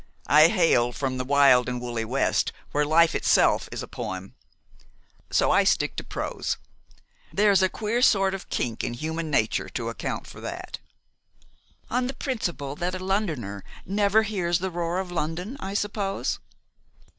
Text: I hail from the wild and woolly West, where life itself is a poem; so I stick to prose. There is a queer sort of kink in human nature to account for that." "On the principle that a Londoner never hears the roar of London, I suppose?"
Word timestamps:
I 0.25 0.47
hail 0.47 0.91
from 0.91 1.19
the 1.19 1.23
wild 1.23 1.69
and 1.69 1.79
woolly 1.79 2.05
West, 2.05 2.51
where 2.71 2.85
life 2.85 3.13
itself 3.13 3.69
is 3.71 3.83
a 3.83 3.87
poem; 3.87 4.33
so 5.29 5.51
I 5.51 5.63
stick 5.63 5.95
to 5.97 6.03
prose. 6.03 6.57
There 7.31 7.51
is 7.51 7.61
a 7.61 7.69
queer 7.69 8.01
sort 8.01 8.33
of 8.33 8.49
kink 8.49 8.83
in 8.83 8.95
human 8.95 9.29
nature 9.29 9.69
to 9.69 9.89
account 9.89 10.25
for 10.25 10.41
that." 10.41 10.79
"On 11.91 12.07
the 12.07 12.15
principle 12.15 12.75
that 12.77 12.95
a 12.95 13.05
Londoner 13.05 13.63
never 13.85 14.23
hears 14.23 14.57
the 14.57 14.71
roar 14.71 14.97
of 14.97 15.11
London, 15.11 15.55
I 15.59 15.75
suppose?" 15.75 16.39